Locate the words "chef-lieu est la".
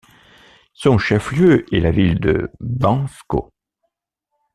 0.97-1.91